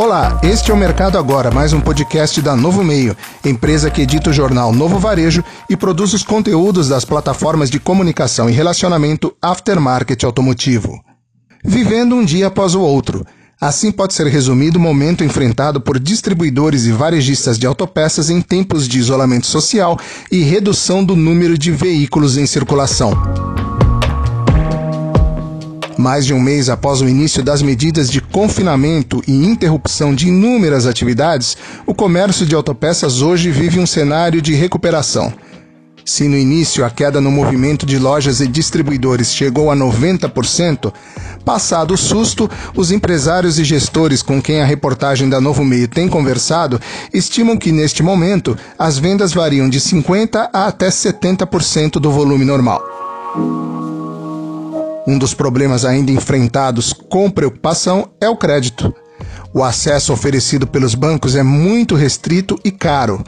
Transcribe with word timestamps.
Olá, 0.00 0.40
este 0.42 0.70
é 0.70 0.74
o 0.74 0.78
Mercado 0.78 1.18
Agora, 1.18 1.50
mais 1.50 1.74
um 1.74 1.80
podcast 1.80 2.40
da 2.40 2.56
Novo 2.56 2.82
Meio, 2.82 3.14
empresa 3.44 3.90
que 3.90 4.00
edita 4.00 4.30
o 4.30 4.32
jornal 4.32 4.72
Novo 4.72 4.98
Varejo 4.98 5.44
e 5.68 5.76
produz 5.76 6.14
os 6.14 6.22
conteúdos 6.22 6.88
das 6.88 7.04
plataformas 7.04 7.68
de 7.68 7.78
comunicação 7.78 8.48
e 8.48 8.52
relacionamento 8.54 9.36
Aftermarket 9.42 10.24
Automotivo. 10.24 10.98
Vivendo 11.62 12.14
um 12.14 12.24
dia 12.24 12.46
após 12.46 12.74
o 12.74 12.80
outro. 12.80 13.26
Assim 13.60 13.92
pode 13.92 14.14
ser 14.14 14.26
resumido 14.28 14.78
o 14.78 14.82
momento 14.82 15.22
enfrentado 15.22 15.82
por 15.82 16.00
distribuidores 16.00 16.86
e 16.86 16.92
varejistas 16.92 17.58
de 17.58 17.66
autopeças 17.66 18.30
em 18.30 18.40
tempos 18.40 18.88
de 18.88 18.98
isolamento 18.98 19.46
social 19.46 19.98
e 20.32 20.40
redução 20.42 21.04
do 21.04 21.14
número 21.14 21.58
de 21.58 21.70
veículos 21.72 22.38
em 22.38 22.46
circulação. 22.46 23.12
Mais 26.00 26.24
de 26.24 26.32
um 26.32 26.40
mês 26.40 26.70
após 26.70 27.02
o 27.02 27.08
início 27.08 27.42
das 27.42 27.60
medidas 27.60 28.08
de 28.08 28.22
confinamento 28.22 29.22
e 29.28 29.32
interrupção 29.32 30.14
de 30.14 30.28
inúmeras 30.28 30.86
atividades, 30.86 31.58
o 31.84 31.94
comércio 31.94 32.46
de 32.46 32.54
autopeças 32.54 33.20
hoje 33.20 33.50
vive 33.50 33.78
um 33.78 33.84
cenário 33.84 34.40
de 34.40 34.54
recuperação. 34.54 35.30
Se 36.02 36.26
no 36.26 36.38
início 36.38 36.86
a 36.86 36.88
queda 36.88 37.20
no 37.20 37.30
movimento 37.30 37.84
de 37.84 37.98
lojas 37.98 38.40
e 38.40 38.48
distribuidores 38.48 39.34
chegou 39.34 39.70
a 39.70 39.76
90%, 39.76 40.90
passado 41.44 41.92
o 41.92 41.98
susto, 41.98 42.50
os 42.74 42.90
empresários 42.90 43.58
e 43.58 43.64
gestores 43.64 44.22
com 44.22 44.40
quem 44.40 44.62
a 44.62 44.64
reportagem 44.64 45.28
da 45.28 45.38
Novo 45.38 45.62
Meio 45.62 45.86
tem 45.86 46.08
conversado 46.08 46.80
estimam 47.12 47.58
que 47.58 47.72
neste 47.72 48.02
momento 48.02 48.56
as 48.78 48.98
vendas 48.98 49.34
variam 49.34 49.68
de 49.68 49.78
50% 49.78 50.48
a 50.50 50.66
até 50.66 50.88
70% 50.88 52.00
do 52.00 52.10
volume 52.10 52.46
normal. 52.46 53.99
Um 55.10 55.18
dos 55.18 55.34
problemas 55.34 55.84
ainda 55.84 56.12
enfrentados 56.12 56.92
com 56.92 57.28
preocupação 57.28 58.08
é 58.20 58.28
o 58.28 58.36
crédito. 58.36 58.94
O 59.52 59.64
acesso 59.64 60.12
oferecido 60.12 60.68
pelos 60.68 60.94
bancos 60.94 61.34
é 61.34 61.42
muito 61.42 61.96
restrito 61.96 62.56
e 62.64 62.70
caro. 62.70 63.20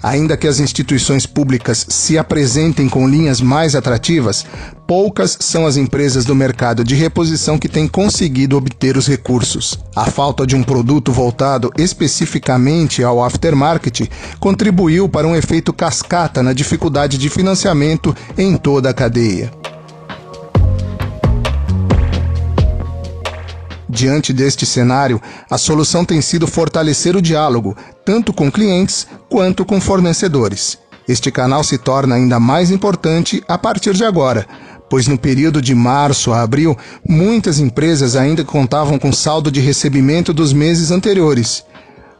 Ainda 0.00 0.36
que 0.36 0.46
as 0.46 0.60
instituições 0.60 1.26
públicas 1.26 1.84
se 1.88 2.16
apresentem 2.16 2.88
com 2.88 3.08
linhas 3.08 3.40
mais 3.40 3.74
atrativas, 3.74 4.46
poucas 4.86 5.36
são 5.40 5.66
as 5.66 5.76
empresas 5.76 6.24
do 6.24 6.36
mercado 6.36 6.84
de 6.84 6.94
reposição 6.94 7.58
que 7.58 7.68
têm 7.68 7.88
conseguido 7.88 8.56
obter 8.56 8.96
os 8.96 9.08
recursos. 9.08 9.76
A 9.96 10.04
falta 10.04 10.46
de 10.46 10.54
um 10.54 10.62
produto 10.62 11.10
voltado 11.10 11.72
especificamente 11.76 13.02
ao 13.02 13.24
aftermarket 13.24 14.08
contribuiu 14.38 15.08
para 15.08 15.26
um 15.26 15.34
efeito 15.34 15.72
cascata 15.72 16.44
na 16.44 16.52
dificuldade 16.52 17.18
de 17.18 17.28
financiamento 17.28 18.14
em 18.38 18.56
toda 18.56 18.90
a 18.90 18.94
cadeia. 18.94 19.57
Diante 23.98 24.32
deste 24.32 24.64
cenário, 24.64 25.20
a 25.50 25.58
solução 25.58 26.04
tem 26.04 26.22
sido 26.22 26.46
fortalecer 26.46 27.16
o 27.16 27.20
diálogo, 27.20 27.76
tanto 28.04 28.32
com 28.32 28.48
clientes 28.48 29.08
quanto 29.28 29.64
com 29.64 29.80
fornecedores. 29.80 30.78
Este 31.08 31.32
canal 31.32 31.64
se 31.64 31.76
torna 31.76 32.14
ainda 32.14 32.38
mais 32.38 32.70
importante 32.70 33.42
a 33.48 33.58
partir 33.58 33.94
de 33.94 34.04
agora, 34.04 34.46
pois 34.88 35.08
no 35.08 35.18
período 35.18 35.60
de 35.60 35.74
março 35.74 36.32
a 36.32 36.42
abril, 36.42 36.78
muitas 37.04 37.58
empresas 37.58 38.14
ainda 38.14 38.44
contavam 38.44 39.00
com 39.00 39.12
saldo 39.12 39.50
de 39.50 39.58
recebimento 39.58 40.32
dos 40.32 40.52
meses 40.52 40.92
anteriores 40.92 41.64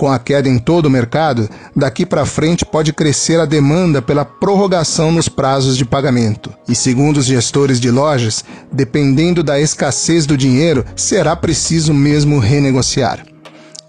com 0.00 0.10
a 0.10 0.18
queda 0.18 0.48
em 0.48 0.58
todo 0.58 0.86
o 0.86 0.90
mercado, 0.90 1.46
daqui 1.76 2.06
para 2.06 2.24
frente 2.24 2.64
pode 2.64 2.90
crescer 2.90 3.38
a 3.38 3.44
demanda 3.44 4.00
pela 4.00 4.24
prorrogação 4.24 5.12
nos 5.12 5.28
prazos 5.28 5.76
de 5.76 5.84
pagamento. 5.84 6.50
E 6.66 6.74
segundo 6.74 7.18
os 7.18 7.26
gestores 7.26 7.78
de 7.78 7.90
lojas, 7.90 8.42
dependendo 8.72 9.42
da 9.42 9.60
escassez 9.60 10.24
do 10.24 10.38
dinheiro, 10.38 10.86
será 10.96 11.36
preciso 11.36 11.92
mesmo 11.92 12.38
renegociar. 12.38 13.26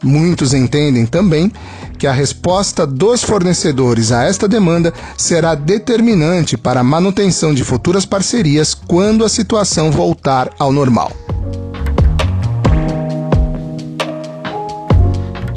Muitos 0.04 0.54
entendem 0.54 1.06
também 1.06 1.50
que 1.98 2.06
a 2.06 2.12
resposta 2.12 2.86
dos 2.86 3.24
fornecedores 3.24 4.12
a 4.12 4.26
esta 4.26 4.50
demanda 4.50 4.94
será 5.16 5.56
determinante 5.56 6.58
para 6.58 6.82
a 6.82 6.84
manutenção 6.84 7.54
de 7.54 7.64
futuras 7.64 8.06
parcerias 8.06 8.74
quando 8.74 9.24
a 9.24 9.30
situação 9.30 9.90
voltar 9.90 10.50
ao 10.60 10.74
normal. 10.74 11.14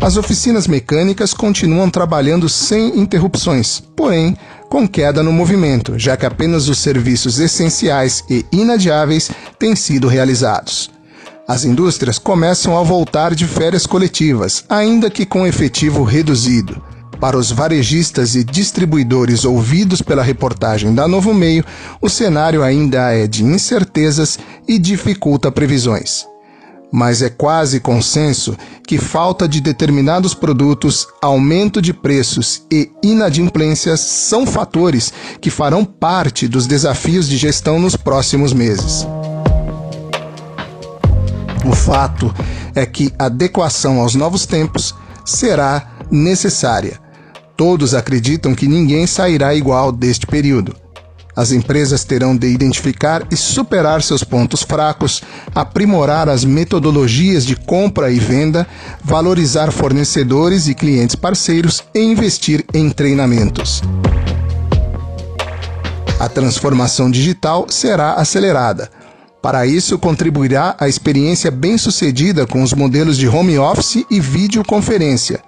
As 0.04 0.18
oficinas 0.18 0.66
mecânicas 0.66 1.32
continuam 1.32 1.88
trabalhando 1.88 2.46
sem 2.46 3.00
interrupções, 3.00 3.82
porém 3.96 4.36
com 4.68 4.86
queda 4.86 5.22
no 5.22 5.32
movimento, 5.32 5.98
já 5.98 6.14
que 6.14 6.26
apenas 6.26 6.68
os 6.68 6.78
serviços 6.78 7.40
essenciais 7.40 8.22
e 8.28 8.44
inadiáveis 8.52 9.30
têm 9.58 9.74
sido 9.74 10.06
realizados. 10.06 10.90
As 11.48 11.64
indústrias 11.64 12.18
começam 12.18 12.76
a 12.76 12.82
voltar 12.82 13.34
de 13.34 13.46
férias 13.46 13.86
coletivas, 13.86 14.62
ainda 14.68 15.08
que 15.08 15.24
com 15.24 15.46
efetivo 15.46 16.04
reduzido. 16.04 16.82
Para 17.18 17.38
os 17.38 17.50
varejistas 17.50 18.34
e 18.34 18.44
distribuidores 18.44 19.46
ouvidos 19.46 20.02
pela 20.02 20.22
reportagem 20.22 20.94
da 20.94 21.08
Novo 21.08 21.32
Meio, 21.32 21.64
o 21.98 22.10
cenário 22.10 22.62
ainda 22.62 23.10
é 23.10 23.26
de 23.26 23.42
incertezas 23.42 24.38
e 24.68 24.78
dificulta 24.78 25.50
previsões 25.50 26.26
mas 26.92 27.22
é 27.22 27.28
quase 27.28 27.80
consenso 27.80 28.56
que 28.86 28.98
falta 28.98 29.48
de 29.48 29.60
determinados 29.60 30.34
produtos, 30.34 31.08
aumento 31.20 31.82
de 31.82 31.92
preços 31.92 32.62
e 32.70 32.90
inadimplências 33.02 34.00
são 34.00 34.46
fatores 34.46 35.12
que 35.40 35.50
farão 35.50 35.84
parte 35.84 36.46
dos 36.46 36.66
desafios 36.66 37.28
de 37.28 37.36
gestão 37.36 37.78
nos 37.78 37.96
próximos 37.96 38.52
meses. 38.52 39.06
O 41.64 41.72
fato 41.72 42.32
é 42.74 42.84
que 42.84 43.12
adequação 43.18 44.00
aos 44.00 44.14
novos 44.14 44.44
tempos 44.46 44.94
será 45.24 45.96
necessária. 46.10 47.00
Todos 47.56 47.94
acreditam 47.94 48.54
que 48.54 48.68
ninguém 48.68 49.06
sairá 49.06 49.54
igual 49.54 49.90
deste 49.90 50.26
período. 50.26 50.83
As 51.36 51.50
empresas 51.50 52.04
terão 52.04 52.36
de 52.36 52.46
identificar 52.46 53.26
e 53.30 53.36
superar 53.36 54.02
seus 54.02 54.22
pontos 54.22 54.62
fracos, 54.62 55.20
aprimorar 55.52 56.28
as 56.28 56.44
metodologias 56.44 57.44
de 57.44 57.56
compra 57.56 58.10
e 58.10 58.20
venda, 58.20 58.66
valorizar 59.02 59.72
fornecedores 59.72 60.68
e 60.68 60.74
clientes 60.74 61.16
parceiros 61.16 61.82
e 61.92 62.00
investir 62.00 62.64
em 62.72 62.88
treinamentos. 62.88 63.82
A 66.20 66.28
transformação 66.28 67.10
digital 67.10 67.66
será 67.68 68.14
acelerada. 68.14 68.88
Para 69.42 69.66
isso, 69.66 69.98
contribuirá 69.98 70.76
a 70.78 70.88
experiência 70.88 71.50
bem-sucedida 71.50 72.46
com 72.46 72.62
os 72.62 72.72
modelos 72.72 73.16
de 73.18 73.28
home 73.28 73.58
office 73.58 74.06
e 74.08 74.20
videoconferência 74.20 75.42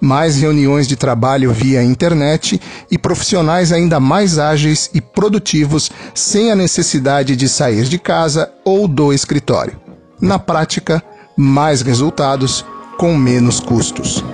mais 0.00 0.36
reuniões 0.36 0.88
de 0.88 0.96
trabalho 0.96 1.52
via 1.52 1.82
internet 1.82 2.60
e 2.90 2.96
profissionais 2.96 3.72
ainda 3.72 4.00
mais 4.00 4.38
ágeis 4.38 4.90
e 4.94 5.00
produtivos 5.00 5.90
sem 6.14 6.50
a 6.50 6.56
necessidade 6.56 7.36
de 7.36 7.48
sair 7.48 7.84
de 7.84 7.98
casa 7.98 8.50
ou 8.64 8.88
do 8.88 9.12
escritório. 9.12 9.78
Na 10.20 10.38
prática, 10.38 11.02
mais 11.36 11.82
resultados 11.82 12.64
com 12.98 13.16
menos 13.16 13.60
custos. 13.60 14.24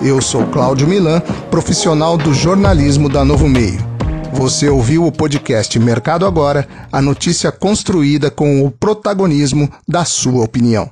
Eu 0.00 0.20
sou 0.20 0.44
Cláudio 0.46 0.88
Milan, 0.88 1.20
profissional 1.50 2.18
do 2.18 2.34
jornalismo 2.34 3.08
da 3.08 3.24
Novo 3.24 3.48
Meio. 3.48 3.92
Você 4.32 4.68
ouviu 4.68 5.06
o 5.06 5.12
podcast 5.12 5.78
Mercado 5.78 6.26
Agora, 6.26 6.66
a 6.90 7.00
notícia 7.00 7.52
construída 7.52 8.30
com 8.30 8.64
o 8.64 8.70
protagonismo 8.70 9.70
da 9.86 10.04
sua 10.04 10.42
opinião. 10.42 10.90